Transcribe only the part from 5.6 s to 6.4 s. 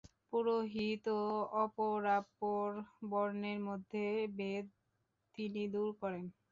দূর করেন।